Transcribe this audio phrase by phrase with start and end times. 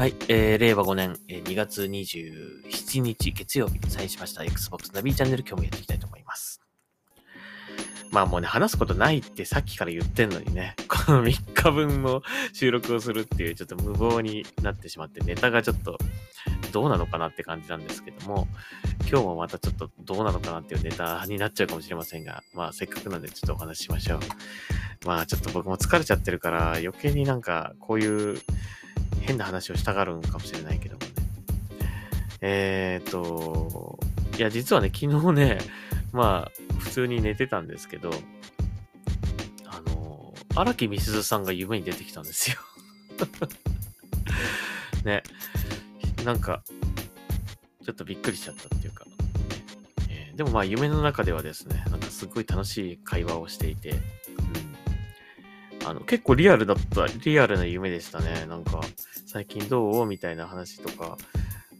[0.00, 6.62] はい、えー、令和5年、えー2月27日月曜日にサインしました Xbox ナビチャンネル今日もやっていきたいと思います。
[8.10, 12.22] まあもうね、話すことないってさっきから言ってんのにね、 この3日分の
[12.54, 15.98] 収録をするっていうちょっと無謀になってしまって、ネタがちょっと
[16.72, 18.48] どうなのかなって感じなんですけども、
[19.00, 24.20] 今日もまたちょっとどうなのかなっていうネタになっちゃうかもしれませんが、まあせっかくなんでちょっとお話ししましょう。
[25.04, 28.40] まあちょっと僕も疲れちゃってるから余計になんかこういう
[29.20, 31.10] 変な話をしたがるんかもしれないけどもね。
[32.42, 33.98] えーっと、
[34.38, 35.58] いや実はね、昨日ね、
[36.12, 38.10] まあ普通に寝てたんですけど、
[39.66, 42.56] あの、荒木みすずさんが夢に出てきたんですよ。
[45.04, 45.22] ね。
[46.24, 46.62] なんか、
[47.84, 49.04] ちょっとびっくりしちゃったっていうか、
[50.08, 53.94] えーでもまあ夢の中ではですね、なんかすごい楽しい会話をしていて、
[55.90, 58.46] あの結構リアルだった、リアルな夢でしたね。
[58.48, 58.80] なんか、
[59.26, 61.18] 最近どうみたいな話とか、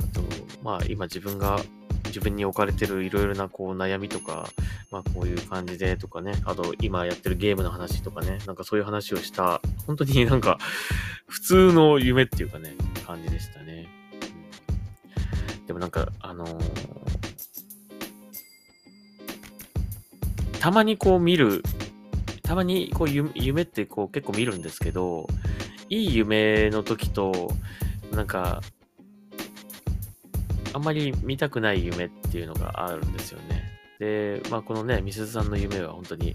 [0.00, 0.22] あと、
[0.62, 1.60] まあ今自分が、
[2.06, 4.48] 自分に置かれてるいろいろなこう悩みとか、
[4.90, 10.56] まあこういう感じでとかね、あと今やってるゲームの話とかね、なんかそういう話をした、本当に なんか
[11.26, 12.74] 普通の夢っていうかね、
[13.06, 13.88] 感じでしたね。
[15.66, 17.08] でもなんか、あのー
[20.60, 21.62] たまにこう見る、
[22.48, 25.28] たまにこう夢ってこう結構見るんですけど、
[25.90, 27.52] いい夢の時と、
[28.10, 28.62] なんか、
[30.72, 33.64] あんまり見たくない夢っていうのがあるんですよね。
[33.98, 36.34] で、まあこのね、みすずさんの夢は本当に、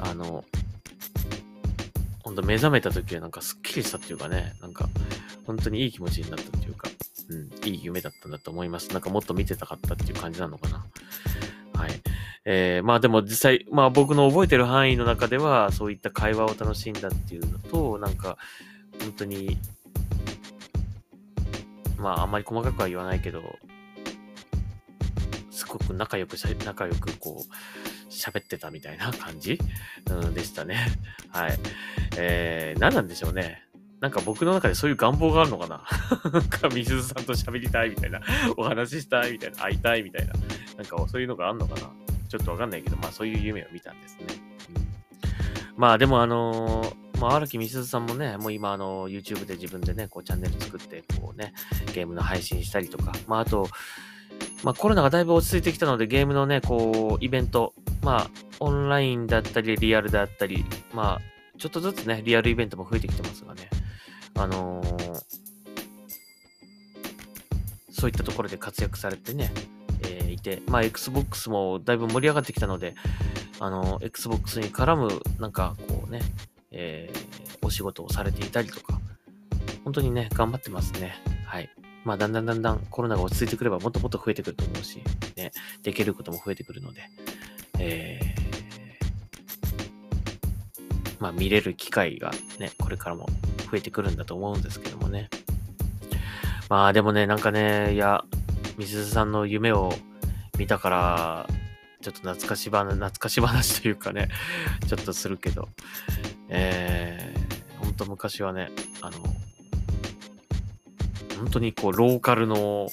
[0.00, 0.44] あの、
[2.24, 4.88] 本当目覚めた時はなんかスッキリしたっていうかね、なんか
[5.46, 6.88] 本当にいい気持ちになったっていうか、
[7.28, 8.90] うん、いい夢だったんだと思います。
[8.90, 10.84] なんかもっと見てたかったっていう感じなのかな。
[11.74, 11.90] はい。
[12.46, 18.36] えーまあでも実際、まあ僕の覚えてる範囲の中では、そういった会話を楽しんだっていうのと、なんか、
[19.00, 19.56] 本当に、
[21.96, 23.42] まああんまり細かくは言わないけど、
[25.50, 29.58] すごく仲良くしゃ、仲良くこう、喋ってたみたいな感じ、
[30.10, 30.86] うん、でしたね。
[31.32, 31.58] はい。
[32.16, 33.62] えー、何なんでしょうね。
[34.00, 35.82] なんか僕の中でそういう願望があるのかな？
[36.30, 38.20] なんか、みすずさんと喋りたいみたいな、
[38.58, 40.34] お話ししたいみたいな、会いたいみたいな、
[40.76, 42.03] なんかそういうのがあるのかな？
[42.28, 44.26] ちょっとわかんないけど、まあそういう夢を見たんですね。
[45.74, 51.54] うん、まあでもあのーまあ荒木みすずさんもね、もう今あの YouTube で自分でね、こうチャンネル作って、こうね、
[51.94, 53.68] ゲームの配信したりとか、まああと、
[54.64, 63.70] まあコロナがだいぶ落ち着いてきたので、ゲームのね、こう、イベント、まあオンラインだったり、リアルだったり、まあちょっとずつね、リアルイベントも増えてきてますがね、
[64.36, 65.22] あのー
[67.96, 69.50] そういったところで活躍されてね、
[70.08, 72.94] えいて、まあ、Xbox もだいぶ盛り上がってきたので、
[73.60, 76.20] あの、Xbox に絡む、なんか、こうね、
[76.70, 79.00] えーお仕事をされていたりとか、
[79.84, 81.14] 本当にね、頑張ってますね。
[81.46, 81.70] はい。
[82.04, 85.02] まあ、だんだんだんだんコロナが落ち着いてくれば、もっともっと増えてくると思うし、
[85.36, 87.00] ね、できることも増えてくるので、
[87.78, 88.44] えー
[91.18, 93.26] まあ、見れる機会がね、これからも
[93.70, 95.30] 増えてくるんだと思うんですけどもね。
[96.68, 98.24] まあ、でもね、なんかね、いや、
[98.76, 99.92] みすずさんの夢を
[100.58, 101.46] 見たから、
[102.00, 104.28] ちょっと懐かし話、懐かし話というかね、
[104.86, 105.68] ちょっとするけど、
[106.48, 108.70] えー、ほんと昔はね、
[109.00, 109.18] あの、
[111.38, 112.88] 本当にこう、ローカルの、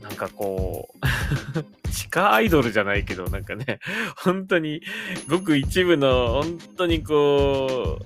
[0.00, 3.80] なんかこう、 地下アイドルじゃないけど、なんかね、
[4.16, 4.82] 本当に、
[5.28, 7.98] ごく一部の、本当にこ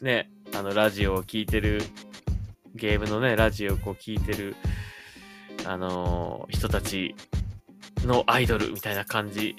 [0.00, 1.82] う、ね、あの、ラジオを聴いてる、
[2.74, 4.56] ゲームのね、ラジオをこう聴いてる、
[5.64, 7.14] あのー人たち
[8.04, 9.56] のアイドルみたいな感じ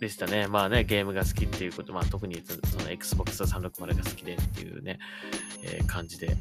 [0.00, 0.46] でしたね。
[0.46, 4.98] まあね、ゲームが好きっていうこと、まあ特にその Xbox 360が好きでっていうね、
[5.62, 6.36] えー感じで、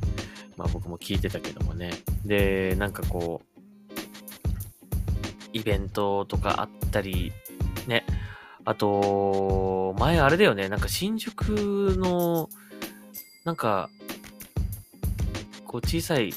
[0.57, 1.91] まあ僕も聞いてたけどもね。
[2.25, 3.55] で、なんかこう、
[5.53, 7.31] イベントとかあったり、
[7.88, 8.05] ね、
[8.65, 12.49] あと、前あれだよね、なんか新宿の、
[13.45, 13.89] なんか、
[15.65, 16.33] こう小さい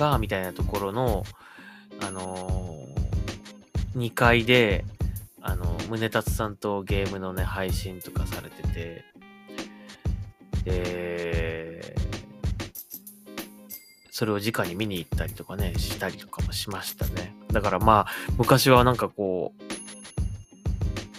[0.00, 1.24] バーみたいなところの、
[2.06, 4.84] あのー、2階で、
[5.40, 9.04] あの、宗達さんとゲームのね、配信とかされてて、
[10.64, 11.96] で、
[14.10, 17.34] それを直に見に行ったりとかね、したりとかもしましたね。
[17.50, 19.52] だからまあ、昔はなんかこ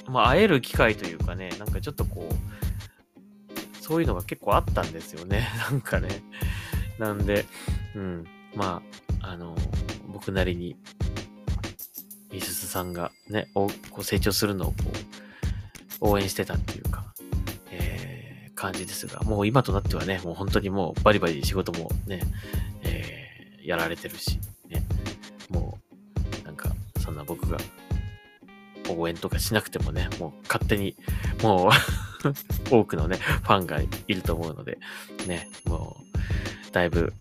[0.07, 5.49] う、まあ、会える機会というかね、なんかちょっとこう、そういうのが結構あったんですよね。
[5.69, 6.23] なんかね。
[6.97, 7.45] なんで、
[7.95, 8.25] うん、
[8.55, 8.81] ま
[9.19, 9.55] あ、あの、
[10.13, 10.77] 僕なりに、
[12.31, 14.75] みすずさんがね、おこう成長するのをこ
[16.01, 17.13] う、応援してたっていうか、
[17.71, 18.23] えー
[18.63, 22.21] 感じですが、もう今となってはね、もう本当にもうバリバリ仕事もね、
[22.83, 24.39] えー、やられてるし、
[24.69, 24.85] ね、
[25.49, 25.79] も
[26.41, 26.69] う、なんか、
[26.99, 27.57] そんな僕が
[28.89, 30.95] 応援とかしなくてもね、もう勝手に、
[31.41, 31.71] もう
[32.73, 34.77] 多くのね、ファンがいると思うので、
[35.27, 35.97] ね、も
[36.69, 37.13] う、だいぶ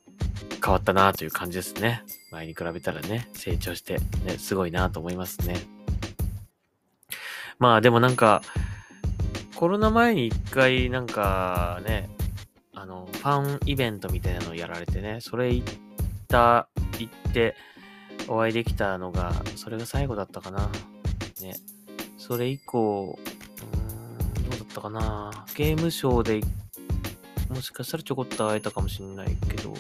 [0.65, 2.05] 変わったなという感じですね。
[2.33, 5.57] 前に比べたらね、成長して、ね、すごいなと思いますね。
[7.59, 8.43] まあでもなんか、
[9.55, 12.09] コロナ前に一回なんかね、
[12.75, 15.75] あの、ファンイベントみたいなのをやられてね、それ行っ
[16.27, 16.69] た、
[16.99, 17.55] 行って
[18.27, 20.71] お会いできたのが、それが最後だったかな。
[21.43, 21.55] ね。
[22.17, 25.45] それ以降、うーん、どうだったかな。
[25.55, 26.47] ゲームショーで、
[27.51, 29.75] もしかしたらちょこっと会えたかもしれないけど、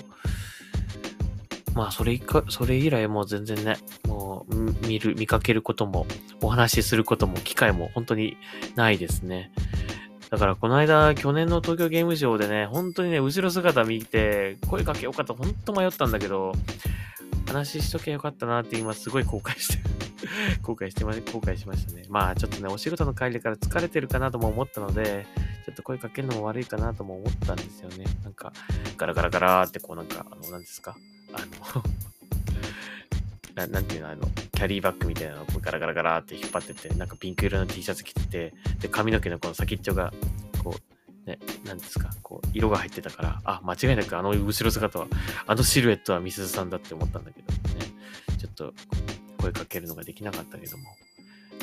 [1.74, 3.76] まあ、それ以か、それ以来もう全然ね、
[4.06, 6.06] もう、見る、見かけることも、
[6.42, 8.36] お話しすることも、機会も本当に
[8.74, 9.52] ないですね。
[10.30, 16.52] だから、この間、去年の東京ゲームショウでね、本当にね、後ろ姿見て、声かけようかった、本当迷ったんだけど、
[17.46, 19.82] 話ししとけよかったなって今すごい後悔してる。
[20.62, 22.04] 後悔してま、後悔しましたね。
[22.08, 25.26] まあちょっとね、お仕事の帰りから疲れてるかなとも思ったので、
[25.64, 28.04] ちょっと声かけるのも悪いかなとも思ったんですよね。
[28.24, 28.52] なんか、
[28.96, 30.96] ガラガラガラってこうなんか、あの、何ですか？
[31.32, 31.38] あ
[31.74, 31.82] の
[33.54, 40.12] な、なんていうの、あの、キャリーバッグみたいなのをガラガラガラって引っ張ってて、なんかピンク色の T シャツ着てて、で、髪の毛のこの先っちょが、
[40.62, 45.06] こう、ね、なんですか、こう、色が入ってたから、あ、間違いなくあの後ろ姿は、
[45.46, 47.58] あのシルエットはみすずさんだって思ったんだけどね、
[48.38, 48.74] ちょっと
[49.38, 50.84] 声かけるのができなかったけども、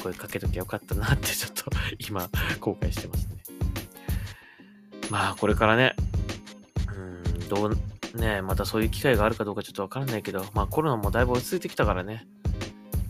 [0.02, 1.66] 声かけときゃよかったなってちょっと
[1.98, 2.30] 今、
[2.62, 3.39] 後悔してますね。
[5.10, 5.96] まあ、これからね、
[6.96, 12.28] うん、どう、ね、またそういう機会があるかどうかちょっとわからないけど、まあコロナもだいぶ落ち着いてきたからね、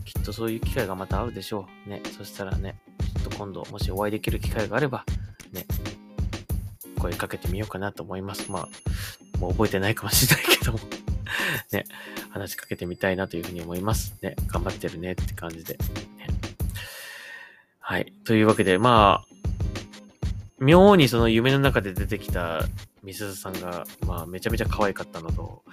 [0.04, 1.90] きっとそういう機会がまたあるでしょう。
[1.90, 2.80] ね、そしたらね、
[3.18, 5.04] ちょっと今度もしお会いできる機会があれば、
[5.52, 5.66] ね、
[6.98, 8.50] 声かけてみようかなと思います。
[8.50, 10.78] まあ、もう覚えてないかもしれないけども
[11.72, 11.84] ね、
[12.30, 14.16] 話しかけてみたいなというふうに思います。
[14.22, 15.78] ね、頑張ってるねって感じで。
[17.78, 18.12] はい。
[18.24, 19.29] というわけで、まあ、
[20.60, 22.62] 妙にその夢の中で出てきた
[23.02, 25.64] みすずさんが、まあ、めちゃめちゃ可愛かったのと、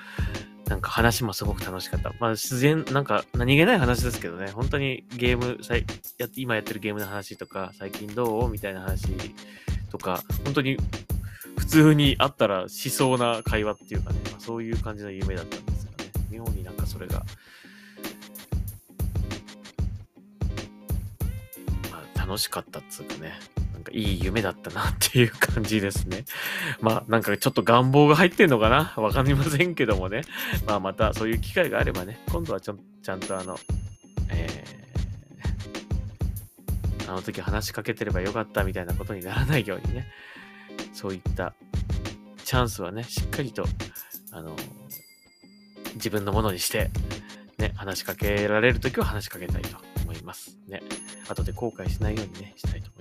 [0.67, 2.13] なんか話もすごく楽しかった。
[2.19, 5.57] まあ、自然、なんか何気ない話ですけどね、本当にゲーム、
[6.17, 9.07] や今やってるゲームの話とか、最近どうみたいな話
[9.89, 10.77] とか、本当に
[11.57, 17.25] 普通にあったらしそうな会話っていうかね、まあ、そういう感じの夢だったんですがね、妙になんかそれが、
[21.91, 23.33] まあ、楽しかったっつうかね、
[23.87, 26.25] かいい夢だったなっていう感じですね。
[26.81, 28.93] まあなんかちょっと願望が入ってんのかな？
[29.01, 30.21] わかりませんけどもね。
[30.65, 33.57] まあまたそういう機会があればね、今度はちょちゃんとあの、
[34.29, 40.07] えー、あの時話しかけてればよかったみたいなことにならないようにね、
[40.93, 41.53] そういった
[42.43, 43.65] チャンスはね、しっかりと、
[44.31, 44.55] あの、
[45.95, 46.89] 自分のものにして、
[47.57, 50.57] ね、話しかけられるときは話しかけたいと思います。
[50.67, 50.81] ね。
[51.27, 52.96] 後で後悔しないようにね、したいと思います。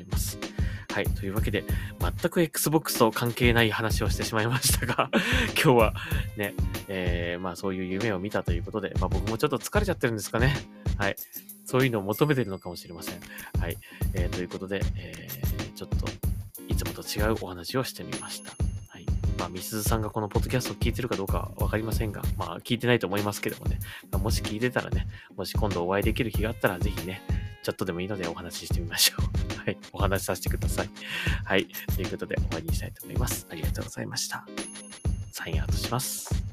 [0.97, 1.05] はい。
[1.09, 1.63] というわけで、
[2.01, 5.11] 全く Xbox と関係ない話をしてしまいましたが
[5.63, 5.95] 今日は
[6.39, 6.55] ね、
[6.89, 10.57] えー、まあそういう夢を見たということで、まあ僕もちょっと疲れちゃってるんですかね。
[10.97, 11.17] はい。
[11.67, 13.21] そういうのを求めてるのかもしれません。
[13.61, 13.77] はい。
[14.15, 16.07] えー、ということで、えー、ちょっと、
[16.67, 18.53] いつもと違うお話をしてみました。
[18.89, 19.05] はい。
[19.39, 27.21] まあ、みすずさんがこのポッドキャストを聞いてるかどうかわかりませんが、まあ、聞いてないと思いますけどもね、まあ、もし聞いてたらね、もし今度お会いできる日があったら、ぜひね、
[27.63, 29.46] ちょっとでもいいのでお話ししてみましょう。
[29.67, 29.79] はい。
[29.93, 30.91] お話しさせてください。
[31.45, 31.67] はい。
[31.97, 33.47] ということで終わりにしたいと思います。
[33.51, 34.47] ありがとうございました。
[35.33, 36.46] サインアウトします。